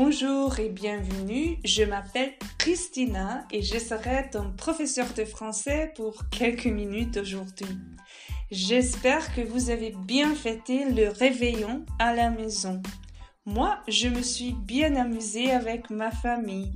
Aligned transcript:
Bonjour 0.00 0.60
et 0.60 0.68
bienvenue, 0.68 1.58
je 1.64 1.82
m'appelle 1.82 2.30
Christina 2.56 3.44
et 3.50 3.62
je 3.62 3.80
serai 3.80 4.30
ton 4.30 4.52
professeur 4.52 5.12
de 5.12 5.24
français 5.24 5.92
pour 5.96 6.28
quelques 6.30 6.66
minutes 6.66 7.16
aujourd'hui. 7.16 7.76
J'espère 8.52 9.34
que 9.34 9.40
vous 9.40 9.70
avez 9.70 9.92
bien 10.06 10.36
fêté 10.36 10.84
le 10.84 11.08
réveillon 11.08 11.84
à 11.98 12.14
la 12.14 12.30
maison. 12.30 12.80
Moi, 13.44 13.76
je 13.88 14.06
me 14.06 14.22
suis 14.22 14.52
bien 14.52 14.94
amusée 14.94 15.50
avec 15.50 15.90
ma 15.90 16.12
famille. 16.12 16.72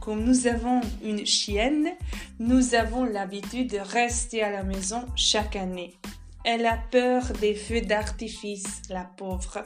Comme 0.00 0.24
nous 0.24 0.48
avons 0.48 0.80
une 1.04 1.24
chienne, 1.24 1.90
nous 2.40 2.74
avons 2.74 3.04
l'habitude 3.04 3.70
de 3.70 3.78
rester 3.78 4.42
à 4.42 4.50
la 4.50 4.64
maison 4.64 5.04
chaque 5.14 5.54
année. 5.54 5.94
Elle 6.44 6.66
a 6.66 6.80
peur 6.90 7.22
des 7.40 7.54
feux 7.54 7.82
d'artifice, 7.82 8.82
la 8.90 9.04
pauvre. 9.04 9.64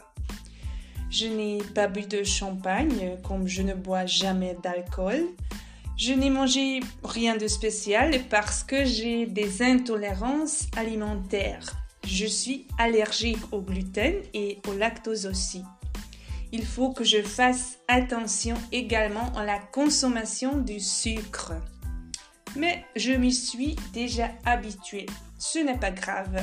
Je 1.11 1.27
n'ai 1.27 1.59
pas 1.75 1.89
bu 1.89 2.03
de 2.03 2.23
champagne, 2.23 3.17
comme 3.23 3.49
je 3.49 3.63
ne 3.63 3.75
bois 3.75 4.07
jamais 4.07 4.57
d'alcool. 4.63 5.25
Je 5.97 6.13
n'ai 6.13 6.31
mangé 6.31 6.81
rien 7.03 7.37
de 7.37 7.49
spécial 7.49 8.15
parce 8.31 8.63
que 8.63 8.85
j'ai 8.85 9.27
des 9.27 9.63
intolérances 9.63 10.67
alimentaires. 10.77 11.75
Je 12.07 12.27
suis 12.27 12.69
allergique 12.79 13.53
au 13.53 13.61
gluten 13.61 14.15
et 14.35 14.61
au 14.69 14.75
lactose 14.75 15.27
aussi. 15.27 15.63
Il 16.53 16.65
faut 16.65 16.91
que 16.93 17.05
je 17.05 17.23
fasse 17.23 17.79
attention 17.89 18.55
également 18.71 19.35
à 19.35 19.45
la 19.45 19.59
consommation 19.59 20.59
du 20.59 20.79
sucre. 20.79 21.53
Mais 22.57 22.85
je 22.97 23.13
m'y 23.13 23.33
suis 23.33 23.77
déjà 23.93 24.31
habituée. 24.45 25.07
Ce 25.39 25.59
n'est 25.59 25.79
pas 25.79 25.91
grave. 25.91 26.43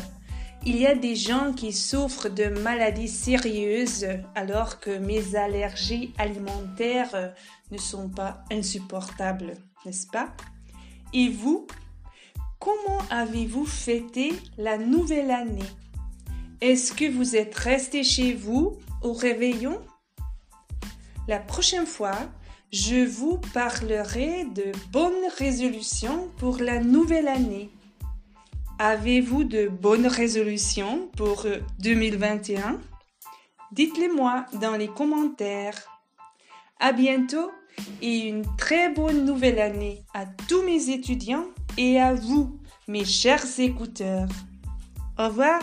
Il 0.68 0.78
y 0.78 0.88
a 0.88 0.96
des 0.96 1.16
gens 1.16 1.54
qui 1.54 1.72
souffrent 1.72 2.28
de 2.28 2.46
maladies 2.46 3.08
sérieuses 3.08 4.08
alors 4.34 4.80
que 4.80 4.98
mes 4.98 5.36
allergies 5.36 6.12
alimentaires 6.18 7.36
ne 7.70 7.78
sont 7.78 8.10
pas 8.10 8.44
insupportables, 8.52 9.54
n'est-ce 9.86 10.08
pas? 10.08 10.30
Et 11.14 11.30
vous, 11.30 11.68
comment 12.58 12.98
avez-vous 13.12 13.68
fêté 13.68 14.34
la 14.58 14.80
nouvelle 14.80 15.30
année? 15.30 15.70
Est-ce 16.62 16.94
que 16.94 17.12
vous 17.12 17.36
êtes 17.36 17.54
resté 17.54 18.04
chez 18.04 18.34
vous 18.34 18.80
au 19.04 19.14
réveillon? 19.14 19.80
La 21.28 21.38
prochaine 21.38 21.86
fois, 21.86 22.18
je 22.72 23.06
vous 23.06 23.38
parlerai 23.54 24.46
de 24.46 24.72
bonnes 24.92 25.14
résolutions 25.38 26.28
pour 26.38 26.58
la 26.58 26.80
nouvelle 26.80 27.28
année. 27.28 27.70
Avez-vous 28.78 29.46
de 29.46 29.70
bonnes 29.70 30.08
résolutions 30.08 31.08
pour 31.16 31.46
2021 31.80 32.82
Dites-les 33.72 34.10
moi 34.10 34.46
dans 34.60 34.76
les 34.76 34.90
commentaires. 34.90 35.78
À 36.82 36.92
bientôt 36.92 37.52
et 38.02 38.28
une 38.28 38.44
très 38.58 38.90
bonne 38.90 39.24
nouvelle 39.24 39.60
année 39.60 40.04
à 40.14 40.26
tous 40.26 40.62
mes 40.64 40.90
étudiants 40.90 41.46
et 41.78 42.02
à 42.02 42.14
vous, 42.14 42.60
mes 42.90 43.06
chers 43.06 43.46
écouteurs. 43.60 44.28
Au 45.18 45.28
revoir 45.28 45.62